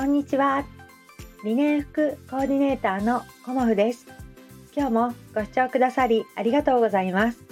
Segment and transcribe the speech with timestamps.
[0.00, 0.64] こんにちは。
[1.44, 4.06] 理念服コーディネーターのコモフです。
[4.74, 7.44] 今日もご視聴くださりありがとうございます。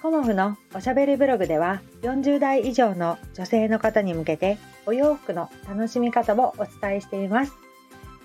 [0.00, 7.52] コモフのおしゃべりブログでは40代以上の女性の方に向けてお洋服の楽しみ方をお伝えしています。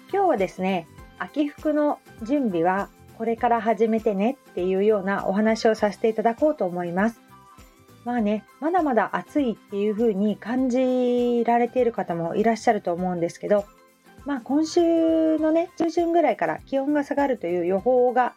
[0.09, 0.87] 今日はですね、
[1.17, 2.87] 秋服の準備は
[3.17, 7.19] これから始めてねっていうようなお話をさせていただこうと思います。
[8.09, 13.65] まあね、まだまだ暑いっていう風に感じられている方もいらっしゃると思うんですけど、
[14.25, 18.33] まあ今週のね、中旬ぐらいから気温が下がるという予報が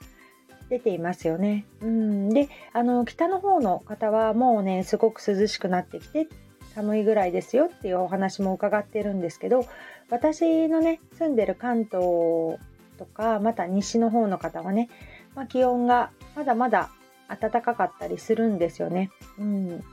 [0.69, 1.65] 出ていますよね。
[1.81, 6.29] うん、で、あの、北の方の方はもうね、すごく涼しくなってきて、
[6.75, 9.65] 寒いぐらいですよっていうお話も伺ってるんですけど、
[10.11, 12.59] 私のね、住んでる関東
[12.99, 14.91] とか、また西の方の方はね、
[15.35, 16.91] まあ、気温がまだまだ
[17.41, 19.11] 暖かかったりするんですよね。
[19.39, 19.85] うん、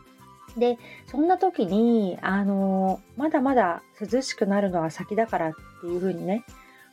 [0.58, 6.44] でそんな時にあのまだまだ涼しくなるのは先だからっていう風にね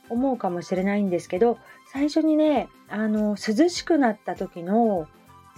[0.09, 1.57] 思うかもしれないんですけど
[1.91, 5.07] 最初にねあの涼しくなった時の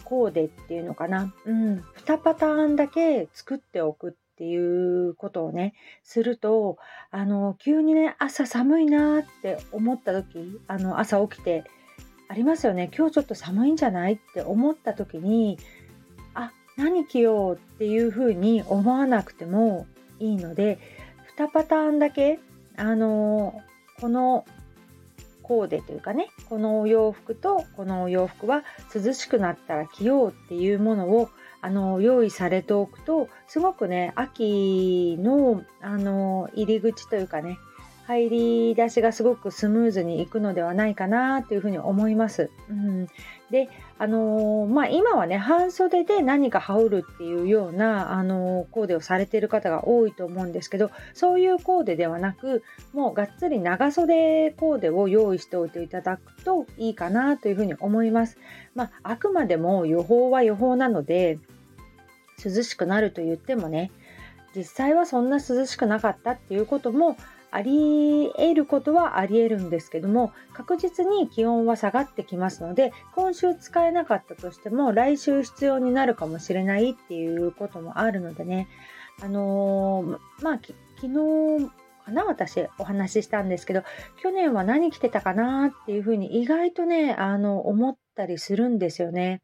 [0.04, 6.78] コーデっていうのかな、うん、2パターンだけ作っておくっていうことをねすると
[7.12, 11.64] あの急にね朝寒いなって思った時あの朝起きて
[12.30, 12.92] ありますよね。
[12.96, 15.58] 今日ちょっと寒いんじゃないって思った時に
[16.36, 19.88] あ何着ようっていうふうに思わなくても
[20.20, 20.78] いいので
[21.40, 22.40] 2パターンだけ
[22.78, 23.60] あの
[24.00, 24.46] この
[25.42, 31.30] コーデというかねこのお洋服とこのお洋服は涼しくなったら着ようっていうものを
[31.62, 37.58] あの用意されておくとすごくね秋のあの入り口というかね
[38.10, 42.50] 入り出しがすごくスムーズにいくのではないかなというふうに思います。
[42.68, 43.08] うん、
[43.52, 58.40] で、あのー、まあ、今はね半袖で何か羽織るっていうような、あのー、コーデをされている方が多いと思うんですけどそういうコーデではなくもうがっつり長袖コーデを用意しておいていただくといいかなというふうに思います。
[58.74, 61.38] まあ、あくまでも予報は予報なので
[62.44, 63.92] 涼しくなると言ってもね
[64.56, 67.16] 実際はそんな涼しくなかったっていうことも
[67.52, 78.68] あり得ることはあり得るんですけども確実に気温は下がってきますので今週使えなかったとしても来週必要になるかもしれないっていうこともあるのでね。
[79.22, 80.60] あのー、まあ
[80.96, 81.70] 昨日
[82.10, 83.84] かな私お話ししたんですけど
[84.22, 89.42] 去年は何着てたかなっていうふうに意外とねあの思ったりするんですよね。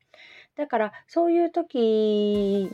[0.57, 2.69] だからそういう時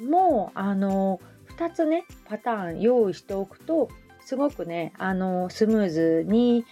[0.00, 1.20] もあの
[1.56, 3.88] 2つねパターン用意しておくと
[4.24, 6.64] すごくねあのスムーズに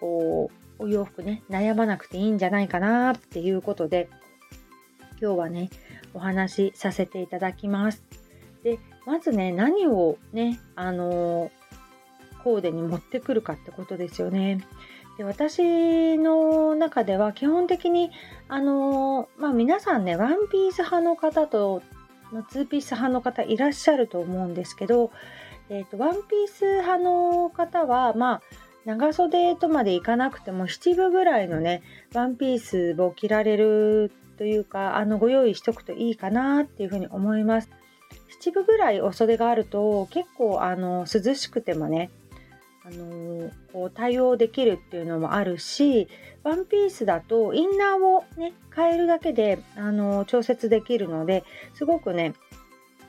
[0.00, 4.08] こうお洋服ね悩まなくていいんじゃないかなっていうことで
[5.20, 5.70] 今日はね
[6.14, 8.02] お話しさせていただきます。
[8.64, 11.50] でまずね何をねあの
[12.42, 14.64] コーデに持ってくるかってことですよね。
[15.18, 18.10] で私の中では基本的に
[18.48, 21.82] あのまあ皆さんねワンピース派の方と
[22.32, 25.12] まツーピース派の方いらっしゃると思うんですけど
[25.68, 28.42] えーと、ワンピース派の方は、まあ、
[28.84, 31.82] 長袖とまでいかなくても7分ぐらいのね
[32.14, 37.70] ワンピースを着られるというかあのご用意しとくといいかなっていうふうに思います。
[38.40, 42.10] 7分ぐらいお袖があると結構あの涼しくてもね
[42.84, 46.08] あのこう対応できるっていうのもあるし
[46.42, 51.44] ワンピースだとインナーをね変えるだけであの調節できるので
[51.74, 52.34] すごくね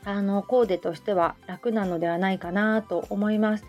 [0.06, 3.66] あのコーデとしては楽なのではないかなと思います。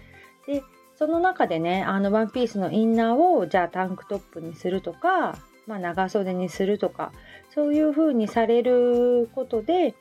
[0.47, 0.63] で
[0.97, 5.37] その中でねあのワンピースのインナーをじゃあタンクトップにするとか、
[5.67, 7.13] まあ、長袖にするとか
[7.53, 9.95] そういう風にされることで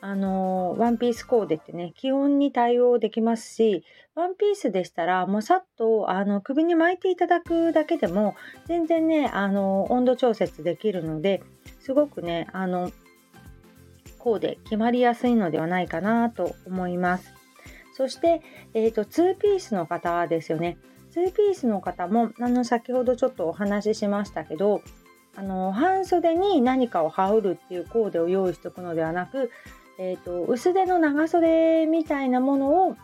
[0.00, 3.82] あのワンピースコーデってね気温に対応できますし
[4.14, 8.36] ワンピースでしたらもうさっとあの首に巻いていただくだけでも
[8.66, 11.42] 全然ねあの温度調節できるので
[11.80, 12.92] すごくねあの
[14.26, 17.32] 方で決まりやすいのではないかなと思います。
[17.92, 18.42] そして、
[18.74, 20.78] えーと、2ピースの方ですよね。
[21.14, 24.82] 2ピースの方もあの先ほどちょっとお話ししましたけど
[25.34, 29.50] あの半袖に何かを羽織るっていうコーデを用意しておくのではなく、
[29.98, 32.96] えーと、薄手の長袖みたいなものを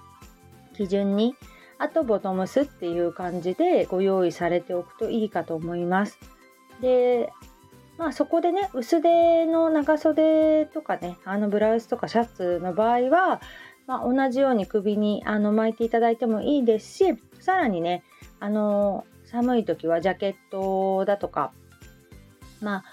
[0.76, 1.36] 基準に
[1.78, 6.18] あとボトムスっていう感じでご用意されておくといいかと思います。
[6.80, 7.32] で
[7.98, 13.40] まあ、そこでね薄手の長袖とかねあのブラウスとかシャツの場合は、
[13.86, 18.02] まあ、同じように首にあの巻いていただいてもいいですしさらにね
[18.40, 21.52] あの寒い時はジャケットだとか
[22.60, 22.84] ま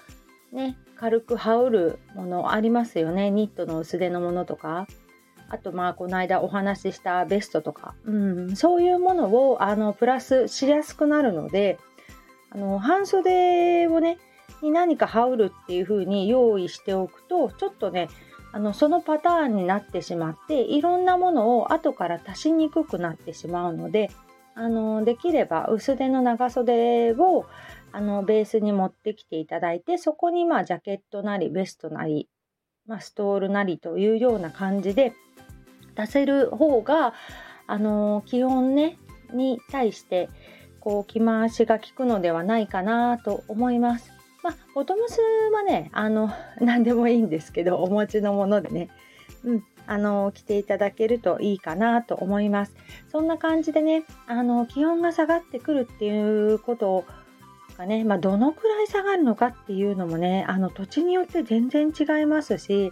[0.53, 3.31] あね軽く羽織るものありますよね。
[3.31, 4.85] ニットの薄手のものとか。
[5.51, 11.79] あとまあこの間お話ししたベストとか、うん、そういうものをあのプラスしやすくなるので
[12.51, 14.19] あの半袖をね
[14.61, 18.09] に何か羽織るっていう風に用意しておくとちょっとね
[18.51, 24.09] あのそのパターンになってしまっていろんなものを後から足しにくくなってしまうので
[24.55, 27.45] あのできれば薄手の長袖を
[27.91, 32.27] あのベースに持ってきていただいてそこにまあジャケットなりベストなり、
[32.85, 35.13] まあ、ストールなりというような感じで
[35.95, 37.13] 出せる方が
[37.67, 38.97] あの気温ね
[39.33, 40.29] に対して
[40.79, 44.18] こう着回しが効くのではないかなと思います。
[44.43, 45.19] まあ、ボトムス
[45.53, 46.29] はねあの
[46.61, 48.89] 何でもいいんですけどお持ちのものでね、
[49.43, 52.73] うん、あの着ていただけるといいかなと思います。
[53.07, 57.05] そんな感じでねあの気温が下がってくるっていうこと
[57.77, 62.91] がね、まあ、どのくらい下がるのかっていうのもねあの土地によって全然違いますし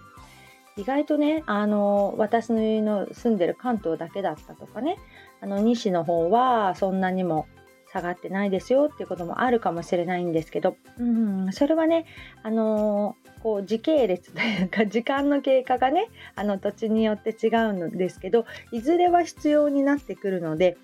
[0.77, 4.97] 意外とねあの私の住んでる関東だけだったとかね
[5.41, 7.47] あの西の方はそんなにも
[7.91, 12.05] 下がってないですよっていうこともあるかもしれないんですけど、うん、それはね、
[12.43, 20.77] あのー、こう時系列というか 時間の経過がねあの土地によって違うんですけどいずれは必要になってくるので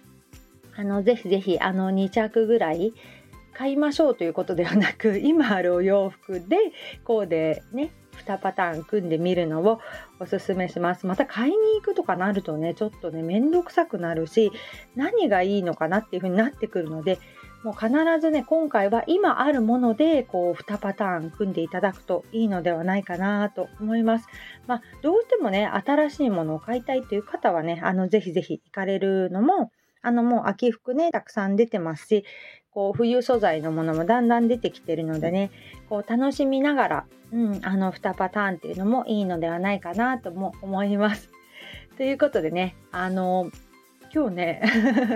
[0.75, 2.93] あのぜひぜひあの2着ぐらい
[3.53, 6.57] 買いましょうということではなく今あるお洋服で
[7.03, 9.79] こうでね2パターン組んでみるのを
[10.19, 11.05] おすすめします。
[11.05, 14.51] また買いに行くとかなるとね、ちょっとね、めんどくさくなるし、
[14.95, 17.19] 何がいいのかなっていう風になってくるので、
[17.63, 17.89] もう必
[18.19, 24.27] ずね、今回は今あるもので、こう、2パターン組んでいただくといいのではないかなと思います。
[24.67, 29.71] まあ、どうしてもね、新しいものを買いたいという方はね、あの、ぜひぜひ行かれるのも、
[30.01, 32.25] あの、もう秋服ね、たくさん出てますし、
[32.73, 35.51] こう冬素材のものもだんだん出てきてるのでね
[35.89, 41.29] こう楽しみながら、うん、あの2パターンっていうのもいいのではないかなとも思います。
[41.97, 43.51] ということでねあの
[44.13, 44.61] 今日ね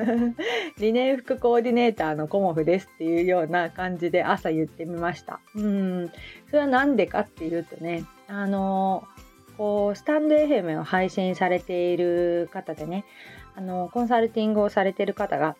[0.80, 5.40] リネン服コーディネーターのコモフですっていうような感じで朝言ってみました。
[5.56, 6.12] うん
[6.48, 9.08] それは何でかっていうとねあの
[9.58, 13.04] こうスタンド FM を配信されている方でね
[13.56, 15.56] あのコンサルティングをされている方が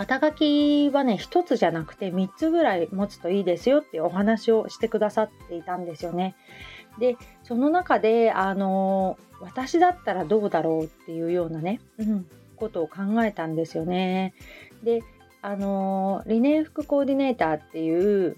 [0.00, 6.36] 肩書きはね1つじゃなくて3つぐらい持つといいですよっていうお話をしてくださっていたんですよね。
[6.98, 12.26] でその中であの私だったらどうだろうっていうようなね、うん、
[12.56, 14.32] ことを考えたんですよね。
[14.82, 15.02] で
[15.42, 18.36] あのリネン服コーディネーターっていう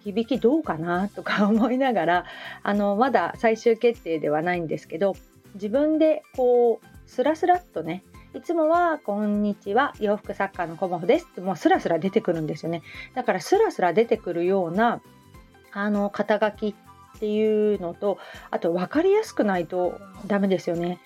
[0.00, 2.24] 響きどうかなとか 思いながら
[2.64, 5.14] あのまだ最終決定ではないんですけど
[5.54, 8.02] 自分でこうスラスラっとね
[8.34, 12.82] いつもは、こんにちは、洋服作家のコモフですって、もうスラスラ出てくるんですよね。
[13.14, 15.00] だから、スラスラ出てくるような、
[15.72, 18.18] あの、肩書きっていうのと、
[18.50, 20.98] あと、分かりやすくないとダメですよね。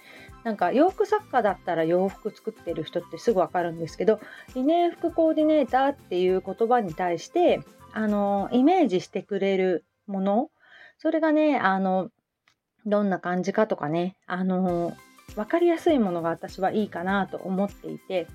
[0.43, 4.21] なんか洋服作家だったら洋服作ってる人ってすぐわかるんですけど
[4.55, 7.61] リネン服コーディネーターっていう言葉に対して
[7.93, 10.51] あのイメージしてくれるもの
[10.97, 12.11] それがねあの
[12.87, 14.97] どんな感じかとかねあの
[15.35, 18.27] 分かりやすいものが私はいいかなと思っていて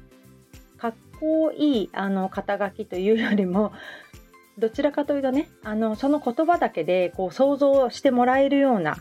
[0.78, 3.74] かっこいいあの肩書きというよりも
[4.58, 8.98] どちらかというとねあのその言葉だけでこう想像してもらえるような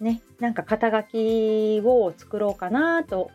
[0.00, 3.30] ねなんか肩書きを作ろうかなと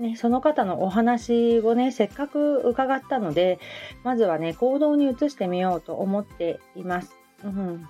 [0.00, 3.58] ね、その方のお話をねせっかく伺ったので
[4.02, 7.14] まずはね行動に移してみようと思っています。
[7.44, 7.86] うん、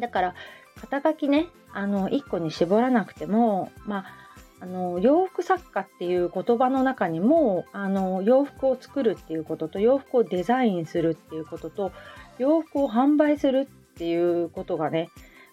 [0.00, 0.34] だから
[0.80, 4.25] 肩書きねあの1個に絞らなくてもまあ
[4.60, 11.92] あの洋服作家っていう言葉の中にもあの洋服を作るっていうことと洋服をデザインするっていうことと
[12.38, 15.10] 洋服を販売するっていうことがね、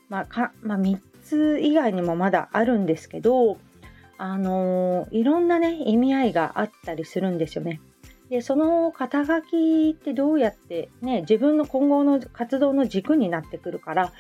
[0.10, 3.58] まあかまあ、3つ以外にもまだあるんですけど
[4.18, 7.82] あのいろんなね意味合いがあったりするんですよね。
[8.30, 14.14] でその肩書きってどうやってね自分の今後の活動の軸になってくるから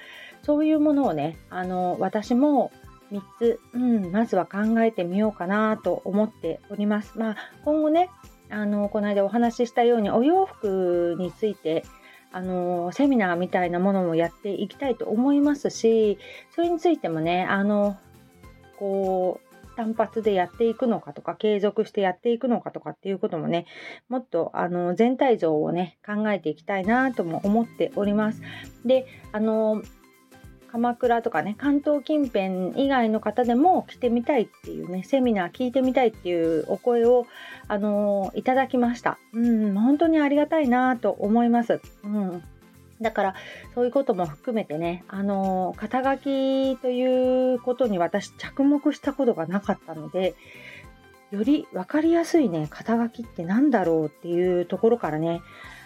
[0.44, 2.72] そういうものをねあの私も
[3.14, 7.18] 3つ、うん、まずは考えてみようかなと思っております。
[7.18, 8.10] まあ、今後ね、
[8.50, 11.84] あのこの間お話ししたようにお洋服について
[12.32, 16.18] あのセミナーみたいなものもやっていきたいと思いますし
[16.54, 17.98] それについてもねあの
[18.78, 23.66] こう単発でやっていくのかとか継続してやっていくのかとかっていうこともね
[24.08, 28.42] もっとあの全体像をね考えていきたいなとも思っております。
[28.86, 29.82] であの
[30.74, 37.28] 鎌倉とかね関東近辺以外の方でも来てみたいっていうねセミナー聞いてみたいっていうお声を、
[37.68, 39.20] あのー、いただきました。
[39.34, 41.80] うん本当にありがたいなと思います。
[42.04, 42.44] うん
[43.02, 43.36] だから
[43.76, 50.36] そういうことも含めてね、あの肩書きということに私着目したことがなかったので、
[51.30, 55.42] より分かりやすいね、肩書きって何だろうっていうところからね、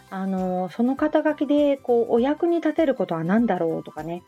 [0.10, 4.24] あのその肩書きでこうお役に立てることは何だろうとかね、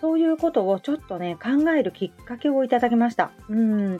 [0.00, 3.30] そういうことをちょっとね、考えるきっかけをいただきました。
[3.48, 3.98] うん。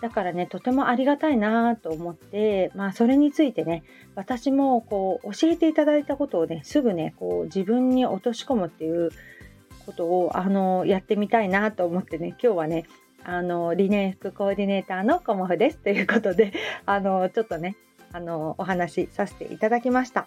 [0.00, 3.82] だからね、とてもありがたいなと思って、まあ、それについてね、
[4.14, 9.10] 私もこう、教えていただいたことをね、すぐね、こう、自分に落とし込むっていう
[9.86, 12.84] ことを、あの、やってみたいなと思ってね、今日はね、
[13.24, 15.78] あの、理念服コーディネーターのコモフです。
[15.78, 16.52] ということで、
[16.86, 17.76] あの、ちょっとね、
[18.12, 20.26] あの、お話しさせていただきました。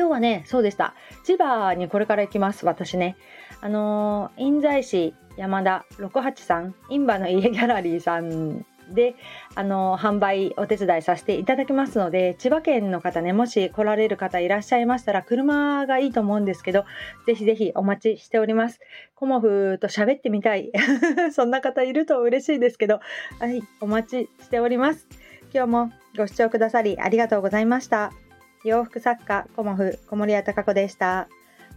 [0.00, 0.94] 今日はね、そうでした。
[1.24, 3.18] 千葉にこれから行きます、私ね。
[3.60, 8.64] あのー、印西市山田683インバの家ギャラリーさん
[8.94, 9.14] で、
[9.56, 16.86] あのー、販売お手伝いさせていただきますので、千葉県の方ね、もし来られる方いらっしゃいましたら、車がいいと思うんですけど、
[17.26, 18.80] ぜひぜひお待ちしております。
[19.14, 20.72] コモフと喋ってみたい。
[21.32, 23.00] そんな方いると嬉しいですけど、
[23.38, 25.06] はい、お待ちしております。
[25.52, 28.29] 今日もご視聴くださりありがとうございました。
[28.64, 31.28] 洋服作家コモフ小森屋貴子でした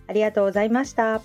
[0.08, 1.22] ありがとうございました。